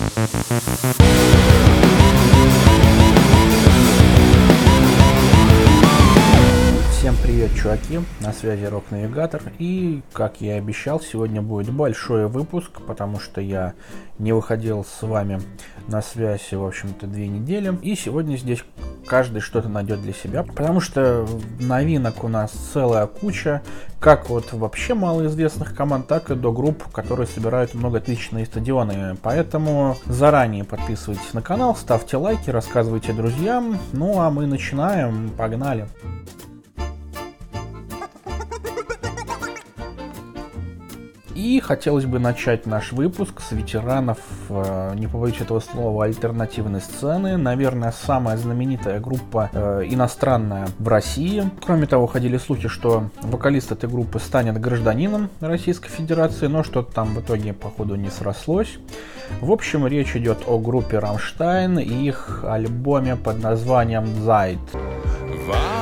Thank 0.00 1.04
you. 1.04 1.09
Чуваки, 7.80 8.06
на 8.20 8.32
связи 8.32 8.64
Рок 8.64 8.84
Навигатор 8.90 9.42
и, 9.58 10.02
как 10.12 10.40
я 10.40 10.56
и 10.56 10.58
обещал, 10.58 11.00
сегодня 11.00 11.42
будет 11.42 11.72
большой 11.72 12.26
выпуск, 12.26 12.80
потому 12.86 13.20
что 13.20 13.40
я 13.40 13.74
не 14.18 14.32
выходил 14.32 14.84
с 14.84 15.02
вами 15.02 15.40
на 15.88 16.02
связь, 16.02 16.52
в 16.52 16.64
общем-то, 16.64 17.06
две 17.06 17.28
недели, 17.28 17.76
и 17.82 17.94
сегодня 17.94 18.36
здесь 18.36 18.64
каждый 19.06 19.40
что-то 19.40 19.68
найдет 19.68 20.02
для 20.02 20.12
себя, 20.12 20.42
потому 20.42 20.80
что 20.80 21.26
новинок 21.60 22.22
у 22.24 22.28
нас 22.28 22.50
целая 22.50 23.06
куча, 23.06 23.62
как 23.98 24.30
вот 24.30 24.52
вообще 24.52 24.94
малоизвестных 24.94 25.74
команд, 25.74 26.06
так 26.06 26.30
и 26.30 26.34
до 26.34 26.52
групп, 26.52 26.84
которые 26.92 27.26
собирают 27.26 27.74
многотысячные 27.74 28.46
стадионы, 28.46 29.16
поэтому 29.22 29.96
заранее 30.06 30.64
подписывайтесь 30.64 31.32
на 31.32 31.42
канал, 31.42 31.76
ставьте 31.76 32.16
лайки, 32.16 32.50
рассказывайте 32.50 33.12
друзьям, 33.12 33.78
ну 33.92 34.20
а 34.20 34.30
мы 34.30 34.46
начинаем, 34.46 35.30
погнали! 35.30 35.88
И 41.40 41.58
хотелось 41.58 42.04
бы 42.04 42.18
начать 42.18 42.66
наш 42.66 42.92
выпуск 42.92 43.40
с 43.40 43.52
ветеранов, 43.52 44.18
э, 44.50 44.92
не 44.94 45.06
побоюсь 45.06 45.40
этого 45.40 45.60
слова, 45.60 46.04
альтернативной 46.04 46.82
сцены. 46.82 47.38
Наверное, 47.38 47.92
самая 47.92 48.36
знаменитая 48.36 49.00
группа 49.00 49.48
э, 49.50 49.84
иностранная 49.86 50.68
в 50.78 50.86
России. 50.86 51.50
Кроме 51.64 51.86
того, 51.86 52.06
ходили 52.06 52.36
слухи, 52.36 52.68
что 52.68 53.08
вокалист 53.22 53.72
этой 53.72 53.88
группы 53.88 54.18
станет 54.18 54.60
гражданином 54.60 55.30
Российской 55.40 55.88
Федерации, 55.88 56.46
но 56.46 56.62
что-то 56.62 56.92
там 56.92 57.14
в 57.14 57.20
итоге, 57.22 57.54
походу, 57.54 57.94
не 57.94 58.10
срослось. 58.10 58.76
В 59.40 59.50
общем, 59.50 59.86
речь 59.86 60.14
идет 60.14 60.40
о 60.46 60.58
группе 60.58 60.98
Рамштайн 60.98 61.78
и 61.78 62.06
их 62.06 62.44
альбоме 62.46 63.16
под 63.16 63.42
названием 63.42 64.04
«Zeit». 64.04 64.58
Warmer 65.48 65.79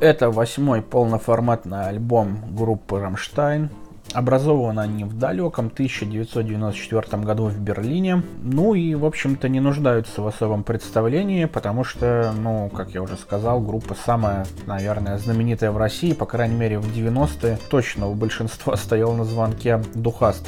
Это 0.00 0.30
восьмой 0.30 0.82
полноформатный 0.82 1.86
альбом 1.86 2.54
группы 2.54 2.98
Рамштайн. 2.98 3.70
Образованы 4.12 4.80
они 4.80 5.04
в 5.04 5.16
далеком 5.16 5.66
1994 5.66 7.22
году 7.22 7.46
в 7.46 7.58
Берлине. 7.60 8.22
Ну 8.42 8.74
и, 8.74 8.94
в 8.94 9.04
общем-то, 9.04 9.48
не 9.48 9.60
нуждаются 9.60 10.20
в 10.22 10.26
особом 10.26 10.64
представлении, 10.64 11.44
потому 11.44 11.84
что, 11.84 12.32
ну, 12.36 12.70
как 12.70 12.90
я 12.90 13.02
уже 13.02 13.16
сказал, 13.16 13.60
группа 13.60 13.94
самая, 13.94 14.46
наверное, 14.66 15.16
знаменитая 15.18 15.70
в 15.70 15.76
России, 15.76 16.12
по 16.12 16.26
крайней 16.26 16.56
мере, 16.56 16.78
в 16.78 16.92
90-е. 16.92 17.58
Точно 17.70 18.08
у 18.08 18.14
большинства 18.14 18.76
стоял 18.78 19.12
на 19.12 19.24
звонке 19.24 19.80
Духаст. 19.94 20.44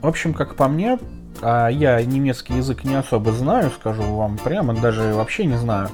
В 0.00 0.06
общем, 0.06 0.34
как 0.34 0.54
по 0.54 0.68
мне, 0.68 0.98
а 1.46 1.68
я 1.68 2.02
немецкий 2.02 2.54
язык 2.54 2.84
не 2.84 2.94
особо 2.94 3.30
знаю, 3.32 3.70
скажу 3.70 4.02
вам 4.02 4.38
прямо, 4.38 4.74
даже 4.74 5.12
вообще 5.12 5.44
не 5.44 5.58
знаю. 5.58 5.90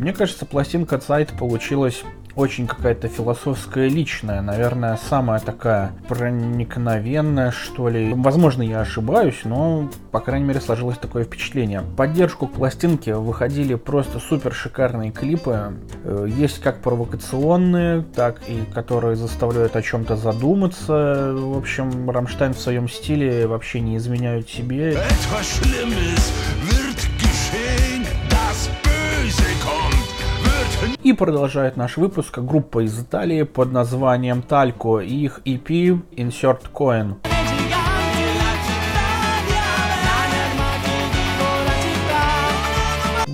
Мне 0.00 0.12
кажется, 0.12 0.44
пластинка 0.44 0.96
Zeit 0.96 1.38
получилась 1.38 2.02
очень 2.38 2.68
какая-то 2.68 3.08
философская, 3.08 3.88
личная, 3.88 4.40
наверное, 4.42 4.96
самая 5.10 5.40
такая 5.40 5.92
проникновенная, 6.06 7.50
что 7.50 7.88
ли. 7.88 8.14
Возможно, 8.14 8.62
я 8.62 8.80
ошибаюсь, 8.80 9.40
но, 9.42 9.90
по 10.12 10.20
крайней 10.20 10.46
мере, 10.46 10.60
сложилось 10.60 10.98
такое 10.98 11.24
впечатление. 11.24 11.82
поддержку 11.96 12.46
к 12.46 12.52
пластинке 12.52 13.16
выходили 13.16 13.74
просто 13.74 14.20
супер 14.20 14.54
шикарные 14.54 15.10
клипы. 15.10 15.72
Э, 16.04 16.28
есть 16.28 16.60
как 16.60 16.80
провокационные, 16.80 18.02
так 18.14 18.40
и 18.46 18.62
которые 18.72 19.16
заставляют 19.16 19.74
о 19.74 19.82
чем-то 19.82 20.14
задуматься. 20.14 21.32
В 21.34 21.58
общем, 21.58 22.08
Рамштайн 22.08 22.54
в 22.54 22.58
своем 22.60 22.88
стиле 22.88 23.48
вообще 23.48 23.80
не 23.80 23.96
изменяют 23.96 24.48
себе. 24.48 24.96
И 31.08 31.14
продолжает 31.14 31.78
наш 31.78 31.96
выпуск 31.96 32.38
группа 32.38 32.84
из 32.84 33.00
Италии 33.00 33.42
под 33.44 33.72
названием 33.72 34.44
Talco 34.46 35.02
и 35.02 35.24
их 35.24 35.40
EP 35.46 36.02
Insert 36.14 36.70
Coin. 36.70 37.14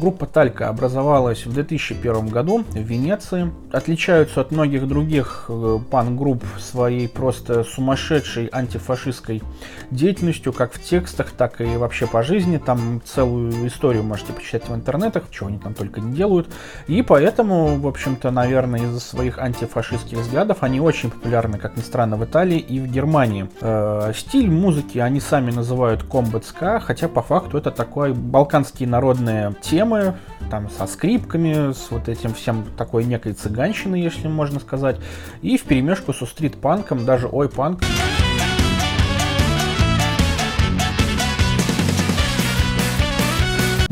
Группа 0.04 0.26
Талька 0.26 0.68
образовалась 0.68 1.46
в 1.46 1.54
2001 1.54 2.28
году 2.28 2.62
в 2.70 2.76
Венеции. 2.76 3.50
Отличаются 3.72 4.42
от 4.42 4.50
многих 4.50 4.86
других 4.86 5.46
э, 5.48 5.78
пан-групп 5.90 6.44
своей 6.58 7.08
просто 7.08 7.64
сумасшедшей 7.64 8.50
антифашистской 8.52 9.42
деятельностью, 9.90 10.52
как 10.52 10.74
в 10.74 10.82
текстах, 10.82 11.30
так 11.30 11.62
и 11.62 11.78
вообще 11.78 12.06
по 12.06 12.22
жизни. 12.22 12.58
Там 12.58 13.00
целую 13.02 13.66
историю 13.66 14.02
можете 14.02 14.34
почитать 14.34 14.68
в 14.68 14.74
интернетах, 14.74 15.30
чего 15.30 15.48
они 15.48 15.56
там 15.56 15.72
только 15.72 16.02
не 16.02 16.14
делают. 16.14 16.50
И 16.86 17.00
поэтому, 17.00 17.76
в 17.76 17.86
общем-то, 17.86 18.30
наверное, 18.30 18.80
из-за 18.80 19.00
своих 19.00 19.38
антифашистских 19.38 20.18
взглядов 20.18 20.58
они 20.60 20.82
очень 20.82 21.10
популярны, 21.10 21.56
как 21.56 21.78
ни 21.78 21.80
странно, 21.80 22.18
в 22.18 22.24
Италии 22.26 22.58
и 22.58 22.78
в 22.78 22.88
Германии. 22.88 23.48
Э, 23.62 24.12
стиль 24.14 24.50
музыки 24.50 24.98
они 24.98 25.18
сами 25.18 25.50
называют 25.50 26.02
комбат 26.02 26.44
хотя 26.82 27.08
по 27.08 27.22
факту 27.22 27.56
это 27.56 27.70
такой 27.70 28.12
балканские 28.12 28.86
народные 28.86 29.54
темы, 29.62 29.93
темы, 29.94 30.14
там 30.50 30.68
со 30.70 30.86
скрипками, 30.86 31.72
с 31.72 31.90
вот 31.90 32.08
этим 32.08 32.34
всем 32.34 32.64
такой 32.76 33.04
некой 33.04 33.32
цыганщиной, 33.32 34.00
если 34.00 34.28
можно 34.28 34.60
сказать, 34.60 34.96
и 35.42 35.56
в 35.56 35.62
перемешку 35.62 36.12
со 36.12 36.26
стрит-панком, 36.26 37.04
даже 37.04 37.28
ой-панк. 37.28 37.82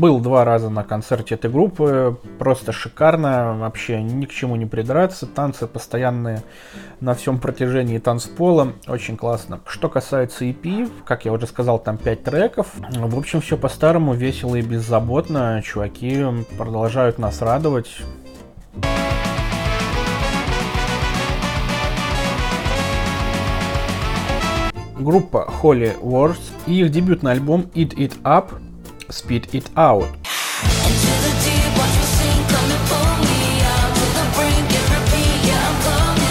Был 0.03 0.19
два 0.19 0.43
раза 0.43 0.69
на 0.69 0.83
концерте 0.83 1.35
этой 1.35 1.49
группы, 1.49 2.17
просто 2.37 2.73
шикарно, 2.73 3.55
вообще 3.57 4.03
ни 4.03 4.25
к 4.25 4.31
чему 4.31 4.57
не 4.57 4.65
придраться, 4.65 5.25
танцы 5.25 5.65
постоянные 5.65 6.43
на 6.99 7.13
всем 7.13 7.39
протяжении 7.39 7.99
танцпола, 7.99 8.73
очень 8.85 9.15
классно. 9.15 9.61
Что 9.65 9.87
касается 9.87 10.43
EP, 10.43 10.91
как 11.05 11.23
я 11.23 11.31
уже 11.31 11.47
сказал, 11.47 11.79
там 11.79 11.97
5 11.97 12.21
треков, 12.21 12.73
в 12.75 13.17
общем, 13.17 13.39
все 13.39 13.55
по-старому, 13.55 14.13
весело 14.13 14.57
и 14.57 14.61
беззаботно, 14.61 15.61
чуваки 15.63 16.21
продолжают 16.57 17.17
нас 17.17 17.41
радовать. 17.41 18.01
группа 24.99 25.49
Holy 25.61 25.97
Wars 26.01 26.39
и 26.65 26.81
их 26.81 26.91
дебютный 26.91 27.31
альбом 27.31 27.69
Eat 27.73 27.95
It 27.95 28.21
Up 28.23 28.51
Speed 29.09 29.51
It 29.51 29.71
Out. 29.75 30.07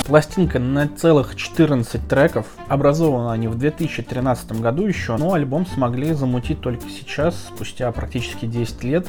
Пластинка 0.06 0.58
на 0.58 0.88
целых 0.88 1.36
14 1.36 2.06
треков. 2.06 2.46
Образованы 2.68 3.32
они 3.32 3.48
в 3.48 3.56
2013 3.56 4.60
году 4.60 4.86
еще, 4.86 5.16
но 5.16 5.32
альбом 5.32 5.64
смогли 5.64 6.12
замутить 6.12 6.60
только 6.60 6.84
сейчас, 6.90 7.34
спустя 7.48 7.90
практически 7.92 8.44
10 8.44 8.84
лет. 8.84 9.06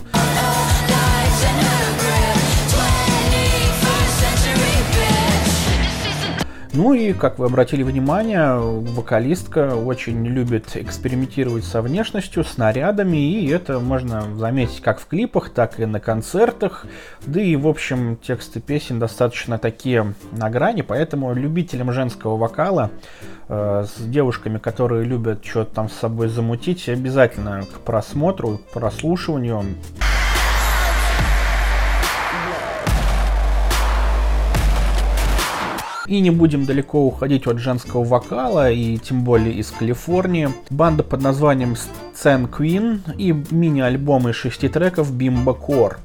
Ну 6.75 6.95
и, 6.95 7.13
как 7.13 7.38
вы 7.38 7.45
обратили 7.45 7.84
внимание, 7.84 8.56
вокалистка 8.57 9.75
очень 9.75 10.25
любит 10.25 10.75
экспериментировать 10.75 11.66
со 11.66 11.84
внешностью, 11.84 12.44
с 12.44 12.57
нарядами, 12.57 13.17
и 13.17 13.47
это 13.47 13.79
можно 13.79 14.23
заметить 14.35 14.81
как 14.81 14.99
в 14.99 15.05
клипах, 15.05 15.52
так 15.52 15.79
и 15.79 15.85
на 15.85 15.99
концертах. 15.99 16.87
Да 17.28 17.40
и, 17.40 17.55
в 17.55 17.67
общем, 17.67 18.17
тексты 18.17 18.59
песен 18.59 18.97
достаточно 18.97 19.59
такие 19.59 20.16
на 20.31 20.49
грани, 20.49 20.81
поэтому 20.81 21.31
любителям 21.35 21.91
женского 21.91 22.37
вокала 22.37 22.90
э, 23.49 23.85
с 23.85 24.02
девушками, 24.02 24.58
которые 24.58 25.03
любят 25.03 25.46
что-то 25.46 25.75
там 25.75 25.90
с 25.90 25.93
собой 25.93 26.28
замутить, 26.28 26.90
обязательно 26.90 27.61
к 27.72 27.81
просмотру, 27.81 28.58
к 28.58 28.73
прослушиванию. 28.73 29.64
И 36.13 36.19
не 36.19 36.29
будем 36.29 36.65
далеко 36.65 37.07
уходить 37.07 37.47
от 37.47 37.57
женского 37.57 38.03
вокала, 38.03 38.69
и 38.69 38.99
тем 38.99 39.23
более 39.23 39.55
из 39.55 39.71
Калифорнии. 39.71 40.49
Банда 40.69 41.01
под 41.01 41.23
названием 41.23 41.73
Scen 42.13 42.47
Queen 42.47 42.99
и 43.17 43.31
мини-альбом 43.31 44.29
из 44.29 44.35
шести 44.35 44.69
треков 44.69 45.11
Bimba 45.11 45.57
Core. 45.59 45.95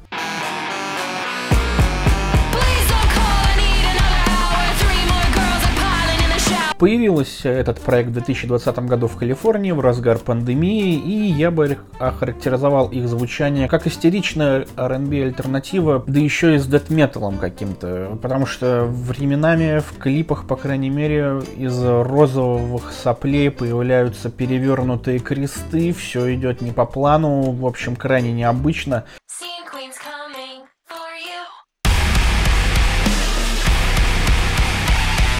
Появился 6.79 7.49
этот 7.49 7.81
проект 7.81 8.11
в 8.11 8.13
2020 8.13 8.79
году 8.85 9.07
в 9.07 9.17
Калифорнии 9.17 9.73
в 9.73 9.81
разгар 9.81 10.17
пандемии, 10.17 10.93
и 10.93 11.11
я 11.11 11.51
бы 11.51 11.77
охарактеризовал 11.99 12.87
их 12.87 13.09
звучание 13.09 13.67
как 13.67 13.85
истеричная 13.85 14.65
R&B 14.77 15.23
альтернатива, 15.23 16.01
да 16.07 16.21
еще 16.21 16.55
и 16.55 16.57
с 16.57 16.65
дэт-металом 16.65 17.37
каким-то, 17.37 18.17
потому 18.21 18.45
что 18.45 18.85
временами 18.85 19.79
в 19.79 19.97
клипах, 19.99 20.47
по 20.47 20.55
крайней 20.55 20.89
мере, 20.89 21.41
из 21.57 21.83
розовых 21.83 22.93
соплей 22.93 23.51
появляются 23.51 24.29
перевернутые 24.29 25.19
кресты, 25.19 25.91
все 25.91 26.33
идет 26.33 26.61
не 26.61 26.71
по 26.71 26.85
плану, 26.85 27.51
в 27.51 27.65
общем, 27.65 27.97
крайне 27.97 28.31
необычно. 28.31 29.03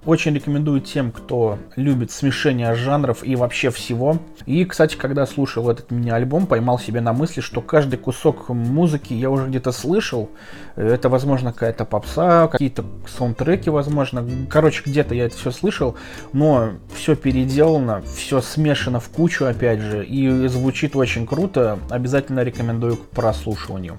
Очень 0.10 0.34
рекомендую 0.34 0.82
тем, 0.82 1.12
кто 1.12 1.60
любит 1.76 2.10
смешение 2.10 2.74
жанров 2.74 3.24
и 3.24 3.36
вообще 3.36 3.70
всего. 3.70 4.18
И, 4.48 4.66
кстати, 4.66 4.96
когда 4.96 5.28
слушал 5.28 5.70
этот 5.70 5.92
мини-альбом, 5.92 6.48
поймал 6.48 6.80
себя 6.80 7.00
на 7.00 7.14
мысли, 7.14 7.42
что 7.42 7.62
каждый 7.62 7.98
кусок 7.98 8.50
музыки 8.50 9.14
я 9.14 9.30
уже 9.30 9.46
где-то 9.46 9.72
слышал. 9.72 10.32
Это, 10.76 11.10
возможно, 11.10 11.54
какая-то 11.54 11.86
попса, 11.86 12.48
какие-то 12.48 12.86
саундтреки, 13.08 13.70
возможно. 13.70 14.28
Короче, 14.50 14.82
где-то 14.84 15.14
я 15.14 15.26
это 15.26 15.38
все 15.38 15.52
слышал, 15.52 15.96
но 16.34 16.72
все 16.92 17.16
переделано, 17.16 18.02
все 18.02 18.42
смешано 18.42 19.00
в 19.00 19.10
кучу, 19.10 19.46
опять 19.46 19.80
же, 19.80 20.04
и 20.04 20.48
звучит 20.48 20.96
очень 20.96 21.28
круто. 21.28 21.78
Обязательно 21.92 22.40
рекомендую 22.40 22.98
к 22.98 23.10
прослушиванию. 23.10 23.96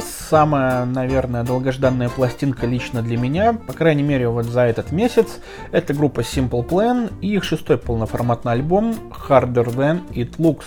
Самая, 0.00 0.84
наверное, 0.84 1.44
долгожданная 1.44 2.08
пластинка 2.08 2.66
лично 2.66 3.02
для 3.02 3.16
меня, 3.16 3.52
по 3.52 3.72
крайней 3.72 4.02
мере 4.02 4.28
вот 4.28 4.46
за 4.46 4.62
этот 4.62 4.90
месяц, 4.90 5.38
это 5.70 5.94
группа 5.94 6.20
Simple 6.20 6.66
Plan 6.66 7.12
и 7.20 7.34
их 7.34 7.44
шестой 7.44 7.78
полноформатный 7.78 8.52
альбом 8.52 8.96
Harder 9.28 9.66
Than 9.74 10.00
It 10.12 10.36
Looks. 10.38 10.64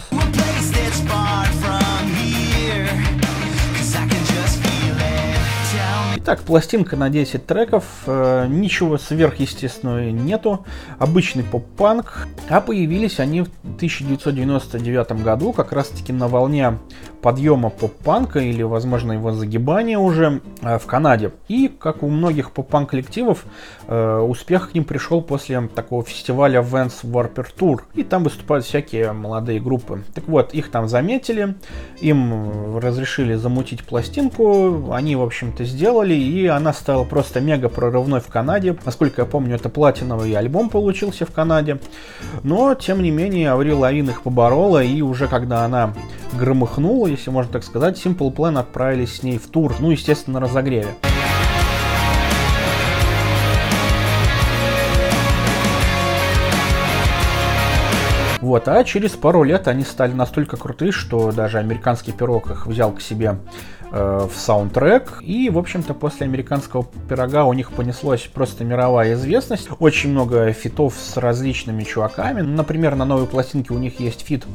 Итак, 6.27 6.41
пластинка 6.41 6.97
на 6.97 7.09
10 7.09 7.45
треков, 7.45 7.85
э, 8.05 8.47
ничего 8.49 8.97
сверхъестественного 8.97 10.11
нету, 10.11 10.65
обычный 10.99 11.43
поп-панк, 11.43 12.27
а 12.49 12.59
появились 12.59 13.21
они 13.21 13.43
в 13.43 13.49
1999 13.63 15.23
году, 15.23 15.53
как 15.53 15.71
раз 15.71 15.87
таки 15.87 16.11
на 16.11 16.27
волне 16.27 16.79
подъема 17.21 17.69
поп-панка 17.69 18.39
или, 18.39 18.61
возможно, 18.61 19.13
его 19.13 19.31
загибания 19.31 19.97
уже 19.97 20.41
э, 20.61 20.77
в 20.77 20.85
Канаде. 20.85 21.31
И, 21.47 21.69
как 21.69 22.03
у 22.03 22.09
многих 22.09 22.51
поп-панк 22.51 22.89
коллективов, 22.89 23.45
э, 23.87 24.17
успех 24.19 24.71
к 24.71 24.73
ним 24.73 24.83
пришел 24.83 25.21
после 25.21 25.61
такого 25.73 26.03
фестиваля 26.03 26.61
Vans 26.61 27.03
Warper 27.03 27.47
Tour. 27.57 27.81
И 27.93 28.03
там 28.03 28.23
выступают 28.23 28.65
всякие 28.65 29.13
молодые 29.13 29.59
группы. 29.59 30.03
Так 30.13 30.27
вот, 30.27 30.53
их 30.53 30.71
там 30.71 30.87
заметили, 30.87 31.55
им 32.01 32.77
разрешили 32.77 33.35
замутить 33.35 33.83
пластинку, 33.83 34.91
они, 34.91 35.15
в 35.15 35.21
общем-то, 35.21 35.63
сделали, 35.63 36.16
и 36.17 36.47
она 36.47 36.73
стала 36.73 37.03
просто 37.03 37.41
мега 37.41 37.69
прорывной 37.69 38.19
в 38.19 38.27
Канаде. 38.27 38.77
Насколько 38.85 39.21
я 39.21 39.25
помню, 39.25 39.55
это 39.55 39.69
платиновый 39.69 40.33
альбом 40.33 40.69
получился 40.69 41.25
в 41.25 41.31
Канаде. 41.31 41.79
Но, 42.43 42.73
тем 42.75 43.01
не 43.01 43.11
менее, 43.11 43.51
Аврил 43.51 43.79
Лавин 43.79 44.09
их 44.09 44.23
поборола, 44.23 44.83
и 44.83 45.01
уже 45.01 45.27
когда 45.27 45.65
она 45.65 45.93
громыхнула, 46.33 47.07
если 47.07 47.29
можно 47.29 47.53
так 47.53 47.63
сказать, 47.63 48.03
Simple 48.03 48.33
Plan 48.33 48.59
отправились 48.59 49.17
с 49.17 49.23
ней 49.23 49.37
в 49.37 49.47
тур, 49.47 49.75
ну, 49.79 49.91
естественно, 49.91 50.39
на 50.39 50.45
разогреве. 50.45 50.95
Вот, 58.47 58.69
а 58.69 58.81
через 58.85 59.11
пару 59.11 59.43
лет 59.43 59.67
они 59.67 59.83
стали 59.83 60.13
настолько 60.13 60.55
крутые, 60.55 60.93
что 60.93 61.33
даже 61.33 61.57
американский 61.57 62.13
пирог 62.13 62.49
их 62.49 62.65
взял 62.65 62.93
к 62.93 63.01
себе 63.01 63.39
э, 63.91 64.27
в 64.33 64.39
саундтрек. 64.39 65.21
И, 65.21 65.49
в 65.49 65.57
общем-то, 65.57 65.93
после 65.93 66.27
американского 66.27 66.87
пирога 67.09 67.43
у 67.43 67.51
них 67.51 67.73
понеслась 67.73 68.21
просто 68.21 68.63
мировая 68.63 69.15
известность. 69.15 69.67
Очень 69.79 70.11
много 70.11 70.53
фитов 70.53 70.93
с 70.97 71.17
различными 71.17 71.83
чуваками. 71.83 72.39
Например, 72.39 72.95
на 72.95 73.03
новой 73.03 73.27
пластинке 73.27 73.73
у 73.73 73.79
них 73.79 73.99
есть 73.99 74.25
фит 74.25 74.45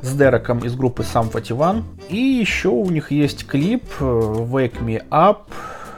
с 0.00 0.12
Дереком 0.12 0.60
из 0.60 0.76
группы 0.76 1.02
Sum 1.02 1.32
41. 1.32 1.82
И 2.08 2.18
еще 2.18 2.68
у 2.68 2.88
них 2.88 3.10
есть 3.10 3.48
клип 3.48 3.82
э, 3.98 4.04
Wake 4.04 4.80
Me 4.80 5.02
Up 5.10 5.38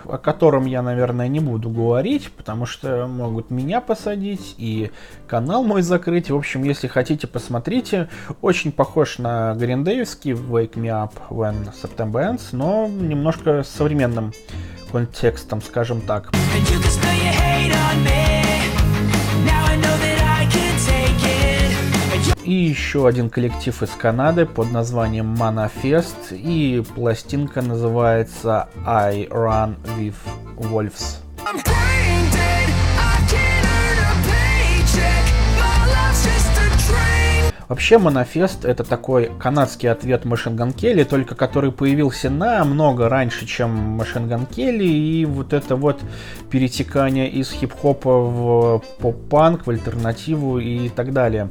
о 0.04 0.18
котором 0.18 0.66
я, 0.66 0.82
наверное, 0.82 1.28
не 1.28 1.40
буду 1.40 1.70
говорить, 1.70 2.30
потому 2.32 2.66
что 2.66 3.06
могут 3.06 3.50
меня 3.50 3.80
посадить 3.80 4.54
и 4.58 4.90
канал 5.26 5.64
мой 5.64 5.82
закрыть. 5.82 6.30
В 6.30 6.36
общем, 6.36 6.64
если 6.64 6.88
хотите, 6.88 7.26
посмотрите. 7.26 8.08
Очень 8.40 8.72
похож 8.72 9.18
на 9.18 9.54
гриндеевский 9.54 10.32
Wake 10.32 10.74
Me 10.74 10.88
Up 10.88 11.12
When 11.30 11.72
September 11.72 12.32
Ends, 12.32 12.48
но 12.52 12.88
немножко 12.88 13.62
с 13.62 13.68
современным 13.68 14.32
контекстом, 14.90 15.62
скажем 15.62 16.00
так. 16.02 16.30
И 22.44 22.52
еще 22.52 23.06
один 23.06 23.30
коллектив 23.30 23.82
из 23.82 23.90
Канады 23.90 24.46
под 24.46 24.72
названием 24.72 25.34
Manifest. 25.34 26.32
И 26.32 26.82
пластинка 26.94 27.62
называется 27.62 28.68
I 28.84 29.26
Run 29.26 29.76
With 29.96 30.16
Wolves. 30.56 31.18
Вообще, 37.68 37.98
Манофест 37.98 38.64
это 38.64 38.84
такой 38.84 39.30
канадский 39.38 39.90
ответ 39.90 40.24
Gun 40.24 40.74
Kelly, 40.74 41.04
только 41.04 41.34
который 41.34 41.72
появился 41.72 42.30
намного 42.30 43.08
раньше, 43.08 43.46
чем 43.46 43.96
Gun 44.28 44.48
Kelly, 44.48 44.86
и 44.86 45.24
вот 45.24 45.52
это 45.52 45.76
вот 45.76 46.00
перетекание 46.50 47.30
из 47.30 47.50
хип-хопа 47.50 48.10
в 48.10 48.82
поп-панк, 48.98 49.66
в 49.66 49.70
альтернативу 49.70 50.58
и 50.58 50.88
так 50.88 51.12
далее. 51.12 51.48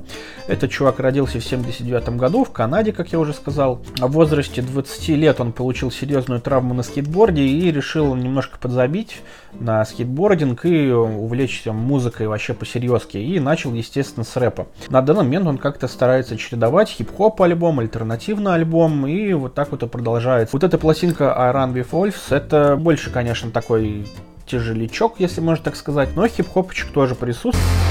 Этот 0.47 0.71
чувак 0.71 0.99
родился 0.99 1.39
в 1.39 1.43
79 1.43 2.09
году 2.17 2.43
в 2.43 2.51
Канаде, 2.51 2.91
как 2.91 3.11
я 3.11 3.19
уже 3.19 3.33
сказал. 3.33 3.81
В 3.97 4.11
возрасте 4.11 4.61
20 4.61 5.09
лет 5.09 5.39
он 5.39 5.53
получил 5.53 5.91
серьезную 5.91 6.41
травму 6.41 6.73
на 6.73 6.83
скейтборде 6.83 7.43
и 7.43 7.71
решил 7.71 8.15
немножко 8.15 8.57
подзабить 8.59 9.21
на 9.59 9.83
скейтбординг 9.85 10.65
и 10.65 10.91
увлечься 10.91 11.73
музыкой 11.73 12.27
вообще 12.27 12.53
по-серьезки. 12.53 13.17
И 13.17 13.39
начал, 13.39 13.73
естественно, 13.73 14.23
с 14.23 14.35
рэпа. 14.35 14.67
На 14.89 15.01
данный 15.01 15.23
момент 15.23 15.47
он 15.47 15.57
как-то 15.57 15.87
старается 15.87 16.37
чередовать 16.37 16.89
хип-хоп 16.89 17.41
альбом, 17.41 17.79
альтернативный 17.79 18.53
альбом, 18.53 19.07
и 19.07 19.33
вот 19.33 19.53
так 19.53 19.71
вот 19.71 19.83
и 19.83 19.87
продолжается. 19.87 20.55
Вот 20.55 20.63
эта 20.63 20.77
пластинка 20.77 21.37
I 21.37 21.53
Run 21.53 21.73
With 21.73 21.89
Wolves, 21.91 22.35
это 22.35 22.75
больше, 22.77 23.11
конечно, 23.11 23.51
такой 23.51 24.05
тяжелячок, 24.45 25.15
если 25.19 25.41
можно 25.41 25.63
так 25.63 25.75
сказать, 25.75 26.09
но 26.15 26.27
хип-хопчик 26.27 26.91
тоже 26.91 27.15
присутствует. 27.15 27.90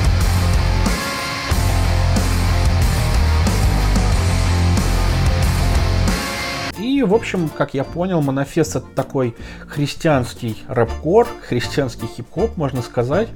В 7.10 7.14
общем, 7.14 7.48
как 7.48 7.74
я 7.74 7.82
понял, 7.82 8.22
Manafest 8.22 8.76
это 8.76 8.86
такой 8.94 9.34
христианский 9.66 10.62
рэп-кор, 10.68 11.26
христианский 11.48 12.06
хип-хоп, 12.06 12.56
можно 12.56 12.82
сказать. 12.82 13.28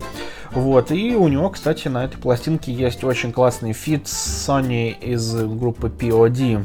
Вот, 0.53 0.93
и 0.93 1.17
у 1.17 1.27
него, 1.27 1.51
кстати, 1.51 1.89
на 1.89 2.05
этой 2.05 2.17
пластинке 2.17 2.73
есть 2.73 3.03
очень 3.03 3.33
классный 3.33 3.73
фит 3.73 4.07
с 4.07 4.49
Sonny 4.49 4.97
из 4.97 5.35
группы 5.35 5.89
P.O.D.. 5.89 6.65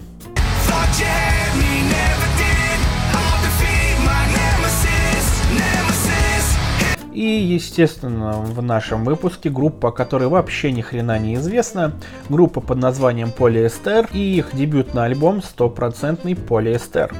Естественно, 7.29 8.33
в 8.33 8.61
нашем 8.61 9.03
выпуске 9.03 9.49
группа, 9.49 9.91
которая 9.91 10.29
вообще 10.29 10.71
ни 10.71 10.81
хрена 10.81 11.19
не 11.19 11.35
известна, 11.35 11.93
группа 12.29 12.61
под 12.61 12.77
названием 12.77 13.31
Полиэстер 13.31 14.09
и 14.11 14.37
их 14.37 14.55
дебютный 14.55 15.05
альбом 15.05 15.41
«Стопроцентный 15.41 16.35
полиэстер». 16.35 17.13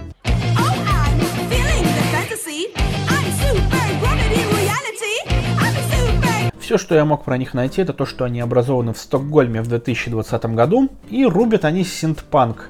Все, 6.60 6.78
что 6.78 6.94
я 6.94 7.04
мог 7.04 7.24
про 7.24 7.36
них 7.38 7.56
найти, 7.56 7.82
это 7.82 7.94
то, 7.94 8.06
что 8.06 8.25
они 8.25 8.42
образованы 8.42 8.94
в 8.94 9.00
Стокгольме 9.00 9.63
в 9.63 9.68
2020 9.68 10.46
году, 10.54 10.89
и 11.10 11.25
рубят 11.25 11.66
они 11.66 11.84
синтпанк. 11.84 12.70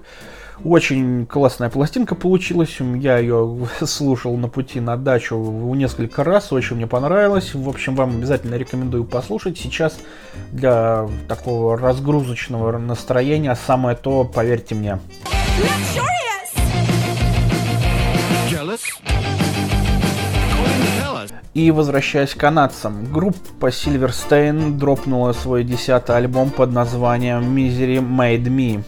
Очень 0.63 1.25
классная 1.25 1.69
пластинка 1.69 2.15
получилась. 2.15 2.77
Я 2.79 3.17
ее 3.17 3.67
слушал 3.85 4.35
на 4.35 4.49
пути 4.49 4.79
на 4.79 4.97
дачу 4.97 5.37
несколько 5.75 6.23
раз. 6.23 6.51
Очень 6.51 6.77
мне 6.77 6.87
понравилось. 6.87 7.53
В 7.53 7.69
общем, 7.69 7.95
вам 7.95 8.17
обязательно 8.17 8.55
рекомендую 8.55 9.05
послушать. 9.05 9.57
Сейчас 9.57 9.97
для 10.51 11.07
такого 11.27 11.77
разгрузочного 11.77 12.77
настроения 12.77 13.55
самое 13.55 13.95
то, 13.95 14.25
поверьте 14.25 14.75
мне. 14.75 14.99
И 21.53 21.71
возвращаясь 21.71 22.35
к 22.35 22.37
канадцам, 22.37 23.11
группа 23.11 23.67
Silverstein 23.67 24.77
дропнула 24.77 25.33
свой 25.33 25.63
десятый 25.63 26.15
альбом 26.15 26.51
под 26.51 26.71
названием 26.71 27.55
Misery 27.55 27.97
Made 27.97 28.43
Me. 28.43 28.83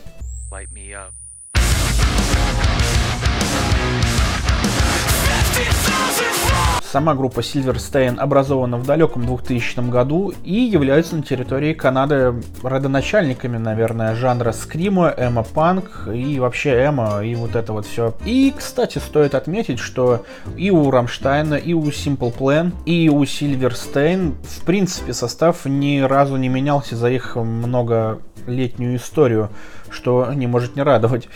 Сама 6.91 7.15
группа 7.15 7.39
Silverstein 7.39 8.19
образована 8.19 8.75
в 8.75 8.85
далеком 8.85 9.25
2000 9.25 9.89
году 9.89 10.33
и 10.43 10.55
является 10.55 11.15
на 11.15 11.23
территории 11.23 11.73
Канады 11.73 12.35
родоначальниками, 12.63 13.57
наверное, 13.57 14.13
жанра 14.13 14.51
скрима, 14.51 15.07
эмо-панк 15.15 16.09
и 16.13 16.37
вообще 16.37 16.87
эмо 16.87 17.21
и 17.23 17.33
вот 17.35 17.55
это 17.55 17.71
вот 17.71 17.85
все. 17.85 18.13
И, 18.25 18.53
кстати, 18.53 18.97
стоит 18.97 19.35
отметить, 19.35 19.79
что 19.79 20.25
и 20.57 20.69
у 20.69 20.91
Рамштайна, 20.91 21.55
и 21.55 21.71
у 21.71 21.83
Simple 21.83 22.37
Plan, 22.37 22.73
и 22.85 23.07
у 23.07 23.23
Silverstein, 23.23 24.33
в 24.43 24.65
принципе, 24.65 25.13
состав 25.13 25.63
ни 25.63 26.01
разу 26.01 26.35
не 26.35 26.49
менялся 26.49 26.97
за 26.97 27.09
их 27.09 27.37
многолетнюю 27.37 28.97
историю, 28.97 29.49
что 29.89 30.33
не 30.33 30.45
может 30.45 30.75
не 30.75 30.81
радовать. 30.81 31.29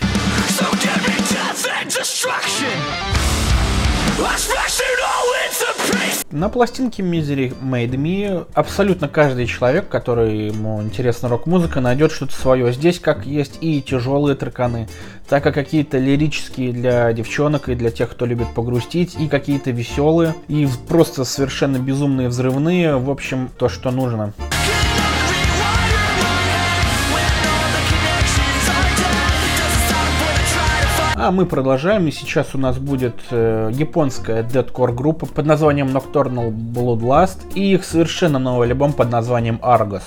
So 4.18 4.65
На 6.36 6.50
пластинке 6.50 7.02
Misery 7.02 7.56
Made 7.62 7.92
Me 7.92 8.46
абсолютно 8.54 9.08
каждый 9.08 9.46
человек, 9.46 9.88
который 9.88 10.48
ему 10.48 10.84
интересна 10.84 11.30
рок-музыка, 11.30 11.80
найдет 11.80 12.12
что-то 12.12 12.34
свое. 12.34 12.74
Здесь 12.74 13.00
как 13.00 13.26
есть 13.26 13.60
и 13.62 13.82
тяжелые 13.82 14.36
треканы, 14.36 14.90
так 15.30 15.48
и 15.48 15.54
какие-то 15.54 15.98
лирические 15.98 16.74
для 16.74 17.14
девчонок 17.14 17.70
и 17.70 17.76
для 17.76 17.90
тех, 17.90 18.12
кто 18.12 18.26
любит 18.26 18.54
погрустить, 18.54 19.16
и 19.18 19.30
какие-то 19.30 19.72
веселые, 19.72 20.36
и 20.50 20.68
просто 20.90 21.24
совершенно 21.24 21.78
безумные 21.78 22.28
взрывные. 22.28 22.98
В 22.98 23.10
общем, 23.10 23.50
то, 23.58 23.70
что 23.70 23.92
нужно. 23.92 24.34
А 31.26 31.32
мы 31.32 31.48
продолжаем, 31.48 32.08
и 32.08 32.12
сейчас 32.12 32.54
у 32.54 32.60
нас 32.60 32.78
будет 32.78 33.16
э, 33.32 33.72
японская 33.74 34.44
дедкор 34.44 34.94
группа 34.94 35.26
под 35.26 35.48
названием 35.48 35.88
Nocturnal 35.88 36.52
Bloodlust 36.52 37.52
и 37.56 37.74
их 37.74 37.84
совершенно 37.84 38.38
новый 38.38 38.68
альбом 38.68 38.94
под 38.94 39.10
названием 39.10 39.58
Argos. 39.64 40.04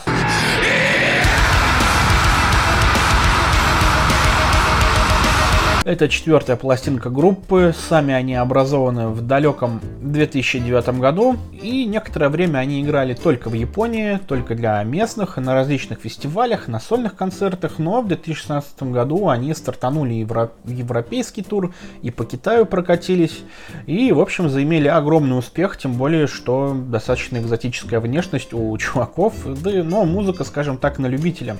Это 5.88 6.06
четвертая 6.06 6.56
пластинка 6.56 7.08
группы. 7.08 7.74
Сами 7.88 8.12
они 8.12 8.34
образованы 8.34 9.08
в 9.08 9.22
далеком 9.22 9.80
2009 10.02 11.00
году. 11.00 11.38
И 11.50 11.86
некоторое 11.86 12.28
время 12.28 12.58
они 12.58 12.82
играли 12.82 13.14
только 13.14 13.48
в 13.48 13.54
Японии, 13.54 14.20
только 14.28 14.54
для 14.54 14.82
местных, 14.82 15.38
на 15.38 15.54
различных 15.54 16.00
фестивалях, 16.00 16.68
на 16.68 16.78
сольных 16.78 17.16
концертах. 17.16 17.78
Но 17.78 18.02
в 18.02 18.08
2016 18.08 18.82
году 18.82 19.30
они 19.30 19.54
стартанули 19.54 20.12
евро... 20.12 20.52
европейский 20.66 21.40
тур 21.40 21.72
и 22.02 22.10
по 22.10 22.26
Китаю 22.26 22.66
прокатились. 22.66 23.42
И, 23.86 24.12
в 24.12 24.20
общем, 24.20 24.50
заимели 24.50 24.88
огромный 24.88 25.38
успех, 25.38 25.78
тем 25.78 25.94
более, 25.94 26.26
что 26.26 26.76
достаточно 26.78 27.38
экзотическая 27.38 28.00
внешность 28.00 28.52
у 28.52 28.76
чуваков. 28.76 29.32
Да, 29.62 29.70
но 29.82 30.04
музыка, 30.04 30.44
скажем 30.44 30.76
так, 30.76 30.98
на 30.98 31.06
любителя. 31.06 31.56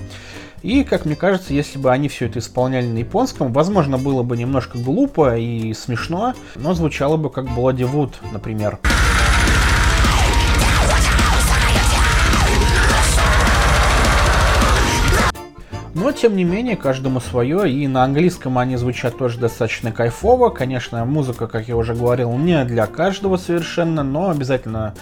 И, 0.63 0.83
как 0.83 1.05
мне 1.05 1.15
кажется, 1.15 1.55
если 1.55 1.79
бы 1.79 1.93
они 1.93 2.09
все 2.09 2.27
это 2.27 2.41
исполняли 2.41 2.87
на 2.87 2.99
японском, 2.99 3.53
возможно, 3.53 3.97
было 3.97 4.23
бы 4.23 4.37
немножко 4.37 4.79
глупо 4.79 5.37
и 5.37 5.73
смешно, 5.73 6.35
но 6.57 6.75
звучало 6.75 7.17
бы 7.17 7.31
как 7.31 7.47
Bloody 7.47 7.89
Wood, 7.91 8.15
например. 8.33 8.79
Но, 15.95 16.13
тем 16.13 16.37
не 16.37 16.45
менее, 16.45 16.77
каждому 16.77 17.21
свое, 17.21 17.71
и 17.71 17.89
на 17.89 18.05
английском 18.05 18.57
они 18.59 18.77
звучат 18.77 19.19
тоже 19.19 19.39
достаточно 19.39 19.91
кайфово. 19.91 20.49
Конечно, 20.49 21.05
музыка, 21.05 21.49
как 21.49 21.67
я 21.67 21.77
уже 21.77 21.95
говорил, 21.95 22.33
не 22.39 22.65
для 22.65 22.87
каждого 22.87 23.37
совершенно, 23.37 24.05
но 24.05 24.31
обязательно 24.31 24.95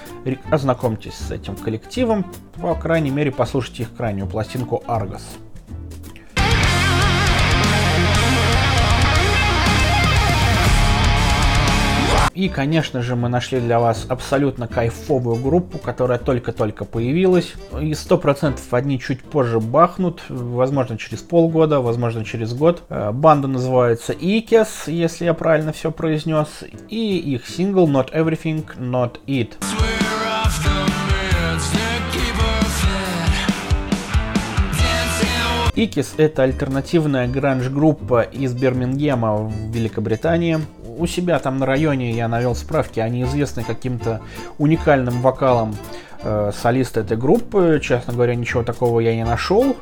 ознакомьтесь 0.50 1.14
с 1.14 1.30
этим 1.30 1.54
коллективом, 1.54 2.24
по 2.60 2.74
крайней 2.74 3.10
мере, 3.10 3.30
послушайте 3.30 3.82
их 3.82 3.94
крайнюю 3.94 4.26
пластинку 4.26 4.82
«Аргос». 4.86 5.22
И, 12.36 12.50
конечно 12.50 13.00
же, 13.00 13.16
мы 13.16 13.30
нашли 13.30 13.60
для 13.60 13.80
вас 13.80 14.04
абсолютно 14.10 14.68
кайфовую 14.68 15.36
группу, 15.42 15.78
которая 15.78 16.18
только-только 16.18 16.84
появилась. 16.84 17.54
И 17.80 17.92
100% 17.92 18.58
одни 18.72 19.00
чуть 19.00 19.22
позже 19.22 19.58
бахнут, 19.58 20.20
возможно, 20.28 20.98
через 20.98 21.20
полгода, 21.20 21.80
возможно, 21.80 22.26
через 22.26 22.52
год. 22.52 22.82
Э, 22.90 23.10
банда 23.10 23.48
называется 23.48 24.12
Икес, 24.12 24.86
если 24.86 25.24
я 25.24 25.32
правильно 25.32 25.72
все 25.72 25.90
произнес. 25.90 26.62
И 26.90 27.16
их 27.16 27.48
сингл 27.48 27.88
Not 27.88 28.12
Everything, 28.12 28.66
Not 28.76 29.12
It. 29.26 29.54
Икис— 35.74 36.14
это 36.18 36.42
альтернативная 36.42 37.28
гранж-группа 37.28 38.20
из 38.20 38.52
Бирмингема 38.52 39.36
в 39.36 39.52
Великобритании 39.72 40.60
у 40.96 41.06
себя 41.06 41.38
там 41.38 41.58
на 41.58 41.66
районе 41.66 42.12
я 42.12 42.28
навел 42.28 42.54
справки, 42.54 43.00
они 43.00 43.22
известны 43.22 43.62
каким-то 43.64 44.20
уникальным 44.58 45.20
вокалом 45.20 45.76
э, 46.22 46.52
солиста 46.60 47.00
этой 47.00 47.16
группы. 47.16 47.80
Честно 47.82 48.12
говоря, 48.12 48.34
ничего 48.34 48.62
такого 48.62 49.00
я 49.00 49.14
не 49.14 49.24
нашел. 49.24 49.76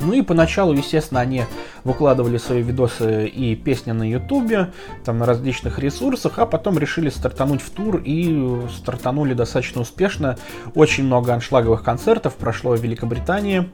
Ну 0.00 0.14
и 0.14 0.22
поначалу, 0.22 0.72
естественно, 0.72 1.20
они 1.20 1.44
выкладывали 1.84 2.38
свои 2.38 2.62
видосы 2.62 3.26
и 3.26 3.54
песни 3.54 3.92
на 3.92 4.08
ютубе, 4.08 4.72
там 5.04 5.18
на 5.18 5.26
различных 5.26 5.78
ресурсах, 5.78 6.38
а 6.38 6.46
потом 6.46 6.78
решили 6.78 7.10
стартануть 7.10 7.60
в 7.60 7.70
тур 7.70 8.00
и 8.02 8.60
стартанули 8.74 9.34
достаточно 9.34 9.82
успешно. 9.82 10.38
Очень 10.74 11.04
много 11.04 11.34
аншлаговых 11.34 11.82
концертов 11.82 12.34
прошло 12.36 12.76
в 12.76 12.82
Великобритании. 12.82 13.68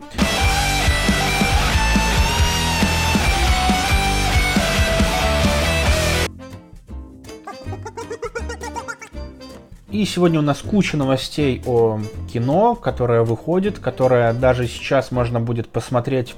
И 9.89 10.05
сегодня 10.05 10.41
у 10.41 10.43
нас 10.43 10.63
куча 10.63 10.97
новостей 10.97 11.63
о 11.65 12.01
кино, 12.33 12.75
которое 12.75 13.23
выходит, 13.23 13.79
которое 13.79 14.33
даже 14.33 14.67
сейчас 14.67 15.13
можно 15.13 15.39
будет 15.39 15.69
посмотреть 15.69 16.35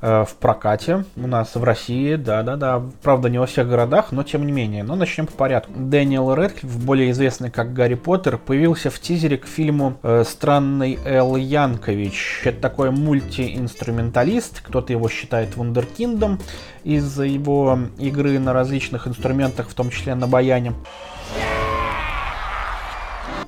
э, 0.00 0.24
в 0.28 0.34
прокате 0.34 1.04
у 1.14 1.28
нас 1.28 1.54
в 1.54 1.62
России. 1.62 2.16
Да-да-да, 2.16 2.82
правда 3.04 3.30
не 3.30 3.38
во 3.38 3.46
всех 3.46 3.68
городах, 3.68 4.10
но 4.10 4.24
тем 4.24 4.44
не 4.44 4.50
менее. 4.50 4.82
Но 4.82 4.96
начнем 4.96 5.26
по 5.26 5.32
порядку. 5.34 5.72
Дэниел 5.76 6.34
Рэдклифф, 6.34 6.78
более 6.78 7.12
известный 7.12 7.52
как 7.52 7.72
Гарри 7.72 7.94
Поттер, 7.94 8.38
появился 8.38 8.90
в 8.90 8.98
тизере 8.98 9.38
к 9.38 9.46
фильму 9.46 9.96
э, 10.02 10.24
«Странный 10.26 10.98
Эл 11.04 11.36
Янкович». 11.36 12.42
Это 12.44 12.60
такой 12.60 12.90
мультиинструменталист, 12.90 14.62
кто-то 14.62 14.92
его 14.92 15.08
считает 15.08 15.56
вундеркиндом 15.56 16.40
из-за 16.82 17.22
его 17.22 17.78
игры 17.98 18.40
на 18.40 18.52
различных 18.52 19.06
инструментах, 19.06 19.68
в 19.68 19.74
том 19.74 19.90
числе 19.90 20.16
на 20.16 20.26
баяне. 20.26 20.74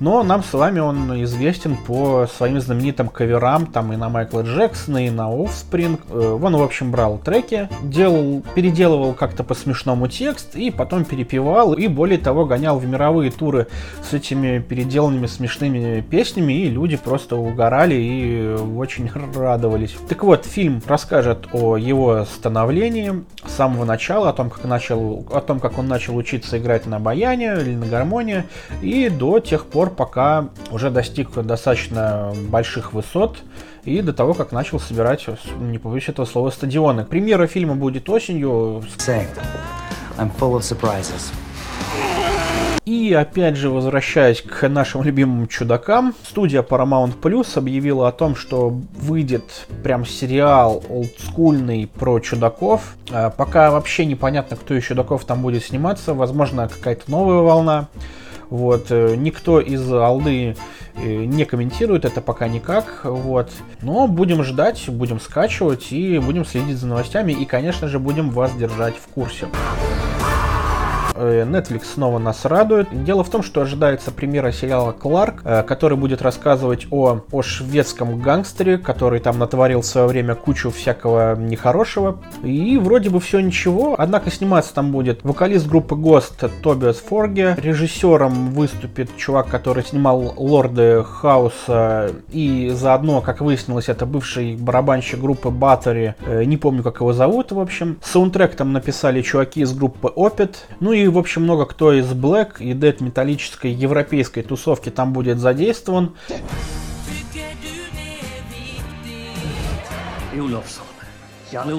Но 0.02 0.24
нам 0.24 0.42
с 0.42 0.52
вами 0.52 0.80
он 0.80 1.22
известен 1.22 1.76
по 1.76 2.26
своим 2.26 2.60
знаменитым 2.60 3.08
каверам, 3.08 3.66
там 3.66 3.92
и 3.92 3.96
на 3.96 4.08
Майкла 4.08 4.40
Джексона, 4.40 5.06
и 5.06 5.10
на 5.10 5.30
Offspring. 5.30 6.00
Э, 6.10 6.38
он, 6.42 6.56
в 6.56 6.60
общем, 6.60 6.90
брал 6.90 7.18
треки, 7.18 7.68
делал, 7.84 8.42
переделывал 8.56 9.12
как-то 9.14 9.44
по 9.44 9.54
смешному 9.54 10.08
текст, 10.08 10.56
и 10.56 10.72
потом 10.72 11.04
перепевал, 11.04 11.74
и 11.74 11.86
более 11.86 12.18
того, 12.18 12.46
гонял 12.46 12.80
в 12.80 12.84
мировые 12.84 13.30
туры 13.30 13.68
с 14.02 14.12
этими 14.12 14.58
переделанными 14.58 15.26
смешными 15.26 16.00
песнями, 16.00 16.52
и 16.52 16.68
люди 16.68 16.96
просто 16.96 17.36
угорали 17.36 17.94
и 17.94 18.56
очень 18.76 19.08
радовались. 19.36 19.94
Так 20.08 20.24
вот, 20.24 20.46
фильм 20.46 20.82
расскажет 20.84 21.46
о 21.52 21.76
его 21.76 22.24
становлении 22.24 23.22
с 23.52 23.56
самого 23.56 23.84
начала, 23.84 24.30
о 24.30 24.32
том, 24.32 24.48
как, 24.48 24.64
начал, 24.64 25.26
о 25.30 25.40
том, 25.40 25.60
как 25.60 25.78
он 25.78 25.86
начал 25.86 26.16
учиться 26.16 26.56
играть 26.56 26.86
на 26.86 26.98
баяне 26.98 27.54
или 27.60 27.74
на 27.74 27.86
гармонии, 27.86 28.44
и 28.80 29.10
до 29.10 29.40
тех 29.40 29.66
пор, 29.66 29.90
пока 29.90 30.48
уже 30.70 30.90
достиг 30.90 31.34
достаточно 31.34 32.32
больших 32.48 32.94
высот 32.94 33.38
и 33.84 34.00
до 34.00 34.14
того, 34.14 34.32
как 34.32 34.52
начал 34.52 34.80
собирать, 34.80 35.26
не 35.60 35.78
побоюсь 35.78 36.08
этого 36.08 36.24
слова, 36.24 36.50
стадионы. 36.50 37.04
Премьера 37.04 37.46
фильма 37.46 37.74
будет 37.74 38.08
осенью. 38.08 38.82
I'm 40.18 40.30
full 40.38 40.56
of 40.56 40.62
surprises. 40.62 41.41
И 42.92 43.14
опять 43.14 43.56
же, 43.56 43.70
возвращаясь 43.70 44.42
к 44.42 44.68
нашим 44.68 45.02
любимым 45.02 45.48
чудакам, 45.48 46.14
студия 46.28 46.60
Paramount 46.60 47.18
Plus 47.22 47.56
объявила 47.56 48.06
о 48.06 48.12
том, 48.12 48.36
что 48.36 48.68
выйдет 48.68 49.66
прям 49.82 50.04
сериал 50.04 50.84
олдскульный 50.90 51.86
про 51.86 52.20
чудаков. 52.20 52.96
А, 53.10 53.30
пока 53.30 53.70
вообще 53.70 54.04
непонятно, 54.04 54.58
кто 54.58 54.74
из 54.74 54.84
чудаков 54.84 55.24
там 55.24 55.40
будет 55.40 55.64
сниматься, 55.64 56.12
возможно, 56.12 56.68
какая-то 56.68 57.10
новая 57.10 57.38
волна. 57.38 57.88
Вот. 58.50 58.88
Э, 58.90 59.14
никто 59.16 59.58
из 59.58 59.90
Алды 59.90 60.54
э, 60.96 61.24
не 61.24 61.46
комментирует 61.46 62.04
это 62.04 62.20
пока 62.20 62.46
никак. 62.46 63.04
Вот. 63.04 63.50
Но 63.80 64.06
будем 64.06 64.44
ждать, 64.44 64.84
будем 64.90 65.18
скачивать 65.18 65.92
и 65.92 66.18
будем 66.18 66.44
следить 66.44 66.76
за 66.76 66.88
новостями. 66.88 67.32
И, 67.32 67.46
конечно 67.46 67.88
же, 67.88 67.98
будем 67.98 68.28
вас 68.28 68.54
держать 68.54 68.96
в 68.96 69.06
курсе. 69.14 69.46
Э, 71.22 71.44
Netflix 71.44 71.84
снова 71.94 72.18
нас 72.18 72.44
радует. 72.44 72.88
Дело 73.04 73.22
в 73.22 73.30
том, 73.30 73.42
что 73.42 73.60
ожидается 73.60 74.10
премьера 74.10 74.50
сериала 74.50 74.90
«Кларк», 74.92 75.42
э, 75.44 75.62
который 75.62 75.96
будет 75.96 76.20
рассказывать 76.20 76.88
о, 76.90 77.20
о 77.30 77.42
шведском 77.42 78.20
гангстере, 78.20 78.78
который 78.78 79.20
там 79.20 79.38
натворил 79.38 79.82
в 79.82 79.86
свое 79.86 80.08
время 80.08 80.34
кучу 80.34 80.70
всякого 80.70 81.36
нехорошего. 81.36 82.18
И 82.42 82.76
вроде 82.76 83.10
бы 83.10 83.20
все 83.20 83.38
ничего, 83.38 83.94
однако 83.96 84.30
сниматься 84.30 84.74
там 84.74 84.90
будет 84.90 85.22
вокалист 85.22 85.68
группы 85.68 85.94
Ghost 85.94 86.50
Тобиас 86.62 86.96
Форге, 86.96 87.56
режиссером 87.56 88.50
выступит 88.50 89.16
чувак, 89.16 89.46
который 89.46 89.84
снимал 89.84 90.34
«Лорды 90.36 91.04
Хауса», 91.04 92.10
и 92.30 92.72
заодно, 92.74 93.20
как 93.20 93.40
выяснилось, 93.40 93.88
это 93.88 94.06
бывший 94.06 94.56
барабанщик 94.56 95.20
группы 95.20 95.50
Battery, 95.50 96.14
э, 96.26 96.44
не 96.44 96.56
помню, 96.56 96.82
как 96.82 97.00
его 97.00 97.12
зовут, 97.12 97.52
в 97.52 97.60
общем. 97.60 97.98
Саундтрек 98.02 98.56
там 98.56 98.72
написали 98.72 99.22
чуваки 99.22 99.60
из 99.60 99.72
группы 99.72 100.12
Opet, 100.16 100.56
ну 100.80 100.92
и, 100.92 101.11
в 101.12 101.18
общем, 101.18 101.42
много 101.42 101.66
кто 101.66 101.92
из 101.92 102.10
Black 102.10 102.54
и 102.58 102.72
Dead 102.72 103.02
металлической 103.02 103.70
европейской 103.70 104.42
тусовки 104.42 104.90
там 104.90 105.12
будет 105.12 105.38
задействован. 105.38 106.16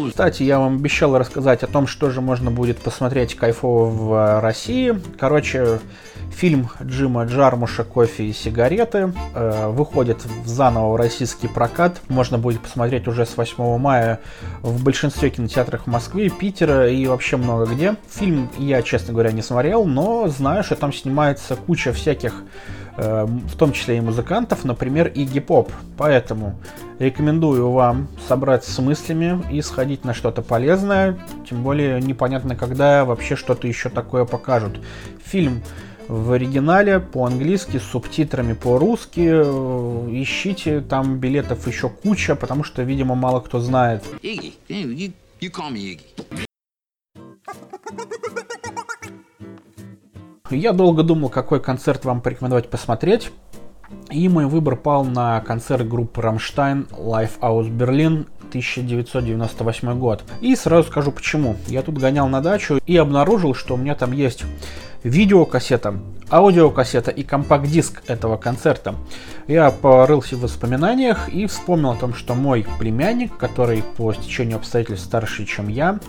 Кстати, 0.09 0.43
я 0.43 0.59
вам 0.59 0.75
обещал 0.75 1.17
рассказать 1.17 1.63
о 1.63 1.67
том, 1.67 1.87
что 1.87 2.09
же 2.09 2.21
можно 2.21 2.51
будет 2.51 2.77
посмотреть 2.77 3.35
кайфово 3.35 3.89
в 3.89 4.41
России. 4.41 4.99
Короче, 5.19 5.79
Фильм 6.35 6.69
Джима 6.81 7.25
Джармуша 7.25 7.83
«Кофе 7.83 8.25
и 8.25 8.33
сигареты» 8.33 9.13
э, 9.35 9.67
выходит 9.69 10.25
в 10.25 10.47
заново 10.47 10.93
в 10.93 10.95
российский 10.95 11.47
прокат. 11.47 12.01
Можно 12.09 12.37
будет 12.37 12.61
посмотреть 12.61 13.07
уже 13.07 13.25
с 13.25 13.37
8 13.37 13.77
мая 13.77 14.19
в 14.61 14.83
большинстве 14.83 15.29
кинотеатров 15.29 15.85
Москвы, 15.85 16.29
Питера 16.29 16.89
и 16.89 17.05
вообще 17.05 17.37
много 17.37 17.65
где. 17.65 17.95
Фильм 18.09 18.49
я, 18.57 18.81
честно 18.81 19.13
говоря, 19.13 19.31
не 19.31 19.41
смотрел, 19.41 19.85
но 19.85 20.27
знаю, 20.27 20.63
что 20.63 20.75
там 20.75 20.91
снимается 20.91 21.55
куча 21.55 21.93
всяких 21.93 22.33
э, 22.92 22.92
в 22.97 23.55
том 23.57 23.71
числе 23.73 23.97
и 23.97 24.01
музыкантов, 24.01 24.65
например, 24.65 25.07
и 25.07 25.23
гип-поп. 25.23 25.71
Поэтому 25.97 26.59
рекомендую 26.99 27.71
вам 27.71 28.07
собрать 28.27 28.63
с 28.63 28.79
мыслями 28.79 29.43
и 29.51 29.61
сходить 29.61 30.05
на 30.05 30.13
что-то 30.13 30.41
полезное, 30.41 31.17
тем 31.49 31.63
более 31.63 31.99
непонятно, 32.01 32.55
когда 32.55 33.03
вообще 33.05 33.35
что-то 33.35 33.67
еще 33.67 33.89
такое 33.89 34.25
покажут. 34.25 34.79
Фильм 35.23 35.63
в 36.07 36.33
оригинале 36.33 36.99
по-английски 36.99 37.77
с 37.77 37.83
субтитрами 37.83 38.53
по-русски. 38.53 39.41
Ищите, 40.21 40.81
там 40.81 41.17
билетов 41.17 41.65
еще 41.67 41.89
куча, 41.89 42.35
потому 42.35 42.63
что, 42.63 42.83
видимо, 42.83 43.15
мало 43.15 43.39
кто 43.39 43.59
знает. 43.59 44.03
Я 50.53 50.73
долго 50.73 51.03
думал, 51.03 51.29
какой 51.29 51.59
концерт 51.59 52.05
вам 52.05 52.21
порекомендовать 52.21 52.69
посмотреть. 52.69 53.31
И 54.09 54.27
мой 54.27 54.45
выбор 54.45 54.75
пал 54.75 55.05
на 55.05 55.39
концерт 55.41 55.87
группы 55.87 56.21
Rammstein 56.21 56.89
Live 56.89 57.39
Aus 57.41 57.69
Berlin 57.69 58.27
1998 58.49 59.99
год. 59.99 60.23
И 60.41 60.55
сразу 60.55 60.87
скажу 60.89 61.11
почему. 61.11 61.55
Я 61.67 61.81
тут 61.81 61.97
гонял 61.97 62.27
на 62.27 62.41
дачу 62.41 62.79
и 62.85 62.97
обнаружил, 62.97 63.53
что 63.53 63.75
у 63.75 63.77
меня 63.77 63.95
там 63.95 64.11
есть 64.11 64.43
видеокассета, 65.03 65.95
аудиокассета 66.29 67.11
и 67.11 67.23
компакт-диск 67.23 68.03
этого 68.07 68.37
концерта. 68.37 68.95
Я 69.47 69.71
порылся 69.71 70.37
в 70.37 70.41
воспоминаниях 70.41 71.29
и 71.29 71.45
вспомнил 71.47 71.91
о 71.91 71.95
том, 71.95 72.13
что 72.13 72.33
мой 72.33 72.65
племянник, 72.79 73.35
который 73.37 73.83
по 73.97 74.13
стечению 74.13 74.57
обстоятельств 74.57 75.05
старше, 75.05 75.45
чем 75.45 75.67
я, 75.67 75.99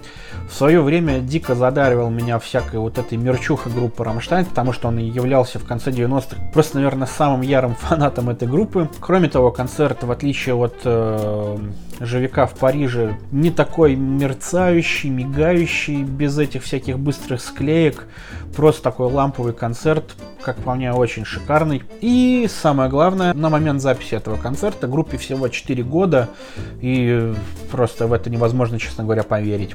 в 0.48 0.54
свое 0.54 0.80
время 0.80 1.20
дико 1.20 1.54
задаривал 1.54 2.10
меня 2.10 2.38
всякой 2.38 2.78
вот 2.78 2.98
этой 2.98 3.18
мерчухой 3.18 3.72
группы 3.72 4.04
Рамштайн, 4.04 4.44
потому 4.44 4.72
что 4.72 4.88
он 4.88 4.98
являлся 4.98 5.58
в 5.58 5.64
конце 5.64 5.90
90-х 5.90 6.36
просто, 6.52 6.76
наверное, 6.76 7.06
самым 7.06 7.40
ярым 7.40 7.74
фанатом 7.80 8.30
этой 8.30 8.46
группы. 8.46 8.88
Кроме 9.00 9.28
того, 9.28 9.50
концерт, 9.50 10.04
в 10.04 10.10
отличие 10.10 10.54
от 10.54 10.76
э, 10.84 11.58
Живика 12.00 12.46
в 12.46 12.54
Париже, 12.54 13.16
не 13.32 13.50
такой 13.50 13.94
мерцающий, 13.96 15.10
мигающий, 15.10 16.02
без 16.02 16.38
этих 16.38 16.62
всяких 16.62 16.98
быстрых 16.98 17.40
склеек, 17.40 18.06
просто 18.56 18.82
такой 18.82 19.10
ламповый 19.10 19.52
концерт, 19.52 20.13
как 20.42 20.56
по 20.56 20.74
мне, 20.74 20.92
очень 20.92 21.24
шикарный. 21.24 21.82
И 22.00 22.48
самое 22.50 22.90
главное, 22.90 23.32
на 23.34 23.48
момент 23.48 23.80
записи 23.80 24.14
этого 24.14 24.36
концерта 24.36 24.86
группе 24.86 25.16
всего 25.16 25.48
4 25.48 25.82
года, 25.82 26.28
и 26.80 27.32
просто 27.70 28.06
в 28.06 28.12
это 28.12 28.30
невозможно, 28.30 28.78
честно 28.78 29.04
говоря, 29.04 29.22
поверить. 29.22 29.74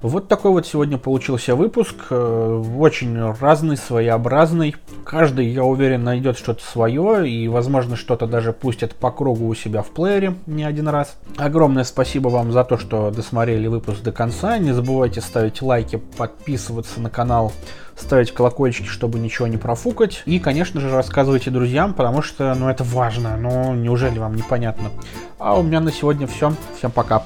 Вот 0.00 0.28
такой 0.28 0.52
вот 0.52 0.66
сегодня 0.66 0.96
получился 0.96 1.56
выпуск. 1.56 1.96
Э, 2.10 2.64
очень 2.76 3.18
разный, 3.40 3.76
своеобразный. 3.76 4.76
Каждый, 5.04 5.48
я 5.48 5.64
уверен, 5.64 6.04
найдет 6.04 6.38
что-то 6.38 6.62
свое 6.62 7.28
и, 7.28 7.48
возможно, 7.48 7.96
что-то 7.96 8.26
даже 8.28 8.52
пустят 8.52 8.94
по 8.94 9.10
кругу 9.10 9.48
у 9.48 9.54
себя 9.54 9.82
в 9.82 9.90
плеере 9.90 10.34
не 10.46 10.62
один 10.62 10.88
раз. 10.88 11.16
Огромное 11.36 11.82
спасибо 11.82 12.28
вам 12.28 12.52
за 12.52 12.62
то, 12.62 12.78
что 12.78 13.10
досмотрели 13.10 13.66
выпуск 13.66 14.02
до 14.02 14.12
конца. 14.12 14.56
Не 14.58 14.72
забывайте 14.72 15.20
ставить 15.20 15.62
лайки, 15.62 15.96
подписываться 15.96 17.00
на 17.00 17.10
канал, 17.10 17.52
ставить 17.96 18.32
колокольчики, 18.32 18.86
чтобы 18.86 19.18
ничего 19.18 19.48
не 19.48 19.56
профукать. 19.56 20.22
И, 20.26 20.38
конечно 20.38 20.80
же, 20.80 20.90
рассказывайте 20.90 21.50
друзьям, 21.50 21.92
потому 21.92 22.22
что, 22.22 22.54
ну, 22.54 22.68
это 22.68 22.84
важно. 22.84 23.36
Ну, 23.36 23.74
неужели 23.74 24.18
вам 24.20 24.36
непонятно? 24.36 24.90
А 25.38 25.58
у 25.58 25.62
меня 25.64 25.80
на 25.80 25.90
сегодня 25.90 26.28
все. 26.28 26.52
Всем 26.76 26.92
пока. 26.92 27.24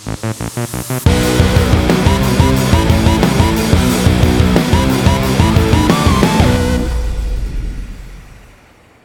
Thank 0.00 1.72
you. 1.72 1.77